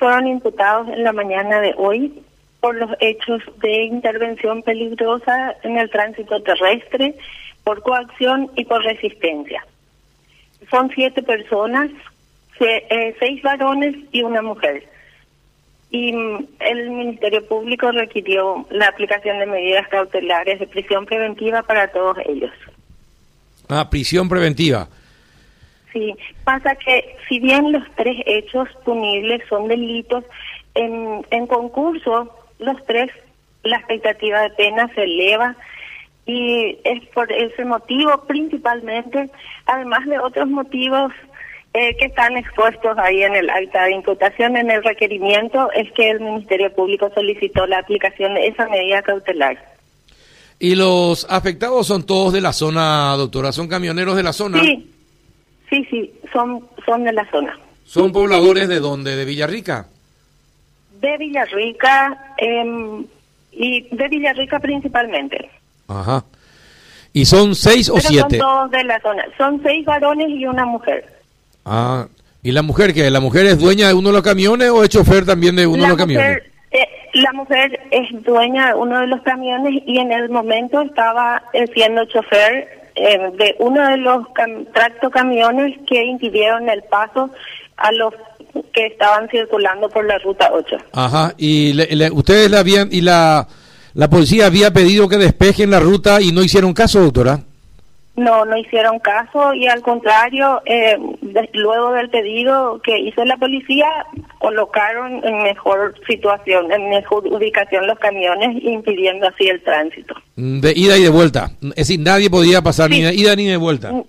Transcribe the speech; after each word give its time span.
fueron 0.00 0.26
imputados 0.26 0.88
en 0.88 1.04
la 1.04 1.12
mañana 1.12 1.60
de 1.60 1.74
hoy 1.76 2.22
por 2.60 2.74
los 2.74 2.90
hechos 3.00 3.42
de 3.60 3.84
intervención 3.84 4.62
peligrosa 4.62 5.54
en 5.62 5.76
el 5.76 5.90
tránsito 5.90 6.42
terrestre, 6.42 7.14
por 7.64 7.82
coacción 7.82 8.50
y 8.56 8.64
por 8.64 8.82
resistencia. 8.82 9.64
Son 10.70 10.90
siete 10.94 11.22
personas, 11.22 11.90
eh, 12.60 13.14
seis 13.18 13.42
varones 13.42 13.94
y 14.10 14.22
una 14.22 14.40
mujer. 14.40 14.88
Y 15.90 16.12
mm, 16.12 16.46
el 16.60 16.90
Ministerio 16.90 17.46
Público 17.46 17.92
requirió 17.92 18.66
la 18.70 18.88
aplicación 18.88 19.38
de 19.38 19.46
medidas 19.46 19.86
cautelares 19.88 20.60
de 20.60 20.66
prisión 20.66 21.04
preventiva 21.04 21.62
para 21.62 21.88
todos 21.88 22.16
ellos. 22.26 22.52
Ah, 23.68 23.88
prisión 23.90 24.28
preventiva. 24.30 24.88
Sí, 25.92 26.14
pasa 26.44 26.74
que 26.76 27.16
si 27.28 27.40
bien 27.40 27.72
los 27.72 27.82
tres 27.96 28.16
hechos 28.26 28.68
punibles 28.84 29.42
son 29.48 29.68
delitos, 29.68 30.24
en, 30.74 31.26
en 31.30 31.46
concurso 31.46 32.32
los 32.58 32.76
tres 32.86 33.10
la 33.62 33.76
expectativa 33.76 34.42
de 34.42 34.50
pena 34.50 34.88
se 34.94 35.02
eleva 35.02 35.56
y 36.26 36.78
es 36.84 37.04
por 37.08 37.30
ese 37.32 37.64
motivo 37.64 38.24
principalmente, 38.26 39.30
además 39.66 40.06
de 40.06 40.18
otros 40.18 40.48
motivos 40.48 41.12
eh, 41.72 41.96
que 41.98 42.06
están 42.06 42.36
expuestos 42.36 42.96
ahí 42.98 43.22
en 43.22 43.34
el 43.36 43.48
acta 43.48 43.84
de 43.84 43.92
imputación, 43.92 44.56
en 44.56 44.70
el 44.70 44.82
requerimiento, 44.82 45.70
es 45.72 45.90
que 45.92 46.10
el 46.10 46.20
Ministerio 46.20 46.72
Público 46.74 47.10
solicitó 47.14 47.66
la 47.66 47.78
aplicación 47.78 48.34
de 48.34 48.48
esa 48.48 48.68
medida 48.68 49.02
cautelar. 49.02 49.58
¿Y 50.58 50.74
los 50.74 51.26
afectados 51.30 51.86
son 51.86 52.04
todos 52.04 52.32
de 52.32 52.40
la 52.40 52.52
zona, 52.52 53.14
doctora? 53.16 53.50
¿Son 53.52 53.66
camioneros 53.66 54.16
de 54.16 54.22
la 54.22 54.32
zona? 54.32 54.60
Sí, 54.62 54.89
sí, 55.70 55.86
sí, 55.90 56.12
son, 56.32 56.66
son 56.84 57.04
de 57.04 57.12
la 57.12 57.28
zona. 57.30 57.58
¿Son 57.84 58.12
pobladores 58.12 58.68
de 58.68 58.80
dónde? 58.80 59.16
¿De 59.16 59.24
Villarrica? 59.24 59.86
De 61.00 61.16
Villarrica 61.16 62.34
eh, 62.38 63.04
y 63.52 63.96
de 63.96 64.08
Villarrica 64.08 64.60
principalmente. 64.60 65.50
Ajá. 65.88 66.24
¿Y 67.12 67.24
son 67.24 67.54
seis 67.54 67.88
o 67.88 67.98
siete? 67.98 68.38
Son 68.38 68.46
todos 68.46 68.70
de 68.70 68.84
la 68.84 69.00
zona. 69.00 69.24
Son 69.36 69.60
seis 69.62 69.84
varones 69.84 70.28
y 70.30 70.46
una 70.46 70.64
mujer. 70.64 71.04
Ah, 71.64 72.06
¿y 72.42 72.52
la 72.52 72.62
mujer 72.62 72.94
qué? 72.94 73.10
¿La 73.10 73.20
mujer 73.20 73.46
es 73.46 73.58
dueña 73.58 73.88
de 73.88 73.94
uno 73.94 74.10
de 74.10 74.14
los 74.14 74.22
camiones 74.22 74.70
o 74.70 74.84
es 74.84 74.90
chofer 74.90 75.26
también 75.26 75.56
de 75.56 75.66
uno 75.66 75.82
de 75.82 75.88
los 75.88 75.98
camiones? 75.98 76.42
Eh, 76.70 76.88
la 77.14 77.32
mujer 77.32 77.80
es 77.90 78.22
dueña 78.22 78.68
de 78.68 78.74
uno 78.74 79.00
de 79.00 79.08
los 79.08 79.20
camiones 79.22 79.82
y 79.84 79.98
en 79.98 80.12
el 80.12 80.30
momento 80.30 80.80
estaba 80.82 81.42
eh, 81.52 81.66
siendo 81.74 82.04
chofer 82.04 82.79
eh, 83.00 83.30
de 83.36 83.56
uno 83.58 83.88
de 83.88 83.96
los 83.96 84.26
tracto 84.72 85.10
camiones 85.10 85.78
que 85.86 86.04
impidieron 86.04 86.68
el 86.68 86.82
paso 86.84 87.30
a 87.76 87.92
los 87.92 88.14
que 88.72 88.86
estaban 88.86 89.28
circulando 89.28 89.88
por 89.88 90.04
la 90.04 90.18
ruta 90.18 90.50
8. 90.52 90.76
Ajá, 90.92 91.32
y 91.38 91.74
ustedes 92.12 92.50
la 92.50 92.60
habían 92.60 92.88
y 92.90 93.00
la 93.00 93.46
la 93.94 94.08
policía 94.08 94.46
había 94.46 94.72
pedido 94.72 95.08
que 95.08 95.16
despejen 95.16 95.70
la 95.70 95.80
ruta 95.80 96.20
y 96.20 96.32
no 96.32 96.42
hicieron 96.42 96.72
caso, 96.72 97.00
doctora. 97.00 97.40
No, 98.16 98.44
no 98.44 98.56
hicieron 98.56 98.98
caso 98.98 99.54
y 99.54 99.66
al 99.66 99.82
contrario, 99.82 100.62
eh, 100.64 100.96
luego 101.54 101.92
del 101.92 102.10
pedido 102.10 102.80
que 102.82 102.98
hizo 102.98 103.24
la 103.24 103.36
policía, 103.36 103.88
colocaron 104.40 105.22
en 105.22 105.42
mejor 105.42 105.94
situación, 106.08 106.72
en 106.72 106.88
mejor 106.88 107.26
ubicación 107.26 107.86
los 107.86 107.98
camiones, 107.98 108.56
impidiendo 108.64 109.28
así 109.28 109.46
el 109.46 109.62
tránsito. 109.62 110.14
De 110.34 110.72
ida 110.74 110.96
y 110.96 111.02
de 111.02 111.10
vuelta. 111.10 111.50
Es 111.60 111.88
decir, 111.88 112.00
nadie 112.00 112.30
podía 112.30 112.62
pasar 112.62 112.88
ni 112.88 113.02
de 113.02 113.14
ida 113.14 113.36
ni 113.36 113.46
de 113.46 113.58
vuelta. 113.58 113.92
Mm, 113.92 114.02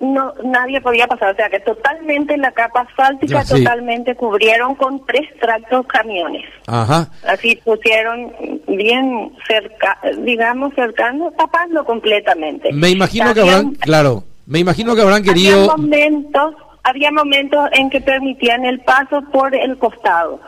no 0.00 0.32
nadie 0.44 0.80
podía 0.80 1.08
pasar, 1.08 1.32
o 1.32 1.36
sea 1.36 1.50
que 1.50 1.58
totalmente 1.60 2.36
la 2.36 2.52
capa 2.52 2.82
asfáltica 2.82 3.44
totalmente 3.44 4.14
cubrieron 4.14 4.76
con 4.76 5.04
tres 5.04 5.28
tractos 5.40 5.84
camiones. 5.88 6.44
Ajá. 6.68 7.08
Así 7.26 7.60
pusieron 7.64 8.32
bien 8.68 9.32
cerca, 9.48 9.98
digamos 10.18 10.74
cercano, 10.74 11.32
tapando 11.36 11.84
completamente. 11.84 12.72
Me 12.72 12.90
imagino 12.90 13.34
que 13.34 13.40
habrán, 13.40 13.74
claro, 13.74 14.22
me 14.46 14.60
imagino 14.60 14.94
que 14.94 15.02
habrán 15.02 15.24
querido 15.24 15.66
momentos 15.76 16.54
había 16.86 17.10
momentos 17.10 17.68
en 17.72 17.90
que 17.90 18.00
permitían 18.00 18.64
el 18.64 18.78
paso 18.80 19.20
por 19.32 19.52
el 19.56 19.76
costado, 19.76 20.40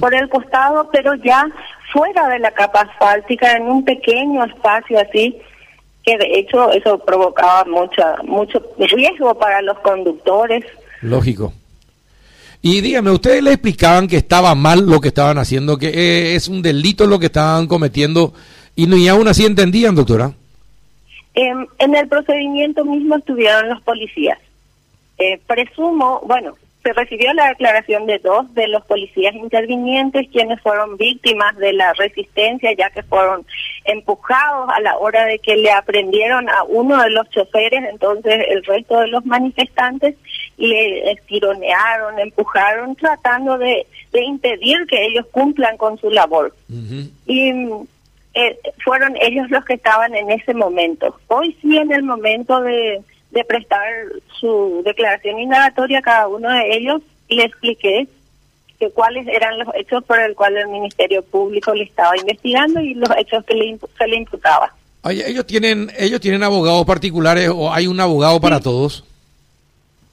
por 0.00 0.12
el 0.12 0.28
costado, 0.28 0.90
pero 0.92 1.14
ya 1.14 1.46
fuera 1.92 2.28
de 2.28 2.40
la 2.40 2.50
capa 2.50 2.80
asfáltica, 2.80 3.52
en 3.52 3.62
un 3.62 3.84
pequeño 3.84 4.44
espacio 4.44 4.98
así, 4.98 5.36
que 6.02 6.18
de 6.18 6.40
hecho 6.40 6.72
eso 6.72 6.98
provocaba 6.98 7.64
mucha, 7.66 8.16
mucho 8.24 8.60
riesgo 8.76 9.38
para 9.38 9.62
los 9.62 9.78
conductores. 9.78 10.64
Lógico. 11.00 11.52
Y 12.60 12.80
dígame, 12.80 13.12
¿ustedes 13.12 13.44
le 13.44 13.52
explicaban 13.52 14.08
que 14.08 14.16
estaba 14.16 14.52
mal 14.56 14.84
lo 14.86 15.00
que 15.00 15.08
estaban 15.08 15.38
haciendo, 15.38 15.78
que 15.78 15.90
eh, 15.90 16.34
es 16.34 16.48
un 16.48 16.60
delito 16.60 17.06
lo 17.06 17.20
que 17.20 17.26
estaban 17.26 17.68
cometiendo 17.68 18.32
y 18.74 18.88
ni 18.88 19.06
aún 19.06 19.28
así 19.28 19.46
entendían, 19.46 19.94
doctora? 19.94 20.32
Em, 21.34 21.66
en 21.78 21.94
el 21.94 22.08
procedimiento 22.08 22.84
mismo 22.84 23.16
estuvieron 23.16 23.68
los 23.68 23.80
policías. 23.82 24.38
Eh, 25.18 25.40
presumo, 25.46 26.20
bueno, 26.26 26.54
se 26.84 26.92
recibió 26.92 27.32
la 27.32 27.48
declaración 27.48 28.04
de 28.04 28.18
dos 28.18 28.52
de 28.54 28.68
los 28.68 28.84
policías 28.84 29.34
intervinientes, 29.34 30.28
quienes 30.30 30.60
fueron 30.60 30.98
víctimas 30.98 31.56
de 31.56 31.72
la 31.72 31.94
resistencia, 31.94 32.74
ya 32.74 32.90
que 32.90 33.02
fueron 33.02 33.46
empujados 33.84 34.68
a 34.68 34.80
la 34.80 34.98
hora 34.98 35.24
de 35.24 35.38
que 35.38 35.56
le 35.56 35.70
aprendieron 35.70 36.48
a 36.50 36.62
uno 36.64 37.02
de 37.02 37.10
los 37.10 37.28
choferes, 37.30 37.82
entonces 37.90 38.44
el 38.50 38.62
resto 38.64 39.00
de 39.00 39.08
los 39.08 39.24
manifestantes 39.24 40.14
le 40.58 41.18
tironearon, 41.26 42.18
empujaron, 42.18 42.94
tratando 42.96 43.56
de, 43.56 43.86
impedir 44.12 44.86
que 44.86 45.06
ellos 45.06 45.26
cumplan 45.32 45.76
con 45.76 45.98
su 45.98 46.10
labor. 46.10 46.54
Y 47.26 47.50
eh, 48.34 48.58
fueron 48.84 49.16
ellos 49.20 49.50
los 49.50 49.64
que 49.64 49.74
estaban 49.74 50.14
en 50.14 50.30
ese 50.30 50.54
momento. 50.54 51.18
Hoy 51.28 51.56
sí, 51.62 51.78
en 51.78 51.92
el 51.92 52.02
momento 52.02 52.60
de 52.60 53.00
de 53.34 53.44
prestar 53.44 53.82
su 54.40 54.82
declaración 54.84 55.40
indagatoria 55.40 55.98
a 55.98 56.02
cada 56.02 56.28
uno 56.28 56.48
de 56.48 56.76
ellos 56.76 57.02
y 57.28 57.36
le 57.36 57.44
expliqué 57.44 58.06
que 58.78 58.90
cuáles 58.90 59.26
eran 59.26 59.58
los 59.58 59.68
hechos 59.74 60.04
por 60.04 60.20
el 60.20 60.34
cual 60.34 60.56
el 60.56 60.68
Ministerio 60.68 61.22
Público 61.22 61.74
le 61.74 61.84
estaba 61.84 62.16
investigando 62.16 62.80
y 62.80 62.94
los 62.94 63.10
hechos 63.18 63.44
que 63.44 63.54
le, 63.54 63.78
se 63.98 64.06
le 64.06 64.16
imputaba. 64.16 64.72
¿Ellos 65.04 65.46
tienen, 65.46 65.90
ellos 65.98 66.20
tienen 66.20 66.42
abogados 66.42 66.86
particulares 66.86 67.50
o 67.54 67.72
hay 67.72 67.86
un 67.86 68.00
abogado 68.00 68.40
para 68.40 68.60
todos? 68.60 69.04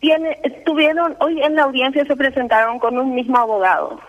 Tiene, 0.00 0.38
estuvieron, 0.42 1.14
hoy 1.20 1.40
en 1.40 1.54
la 1.54 1.62
audiencia 1.62 2.04
se 2.04 2.16
presentaron 2.16 2.80
con 2.80 2.98
un 2.98 3.14
mismo 3.14 3.36
abogado. 3.38 4.00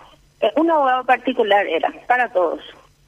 Eh, 0.42 0.52
un 0.56 0.72
abogado 0.72 1.04
particular 1.04 1.68
era, 1.68 1.94
para 2.08 2.28
todos. 2.30 2.60